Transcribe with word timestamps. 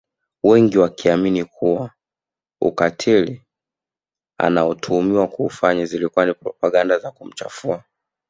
Wengi 0.43 0.77
wakiamini 0.77 1.43
kuwa 1.45 1.91
ukatili 2.61 3.41
anaotuhumiwa 4.37 5.27
kuufanya 5.27 5.85
zilikuwa 5.85 6.25
ni 6.25 6.33
propaganda 6.33 6.99
za 6.99 7.11
kumchafua 7.11 7.83